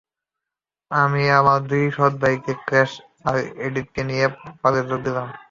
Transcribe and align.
আমি 0.91 1.23
আমার 1.39 1.59
দুই 1.69 1.83
সৎ 1.97 2.13
ভাই 2.21 2.35
ক্র্যাশ 2.59 2.91
আর 3.25 3.35
এডিকে 3.65 4.01
নিয়ে 4.09 4.25
পালে 4.61 4.79
যোগ 4.89 4.99
দিলাম। 5.05 5.27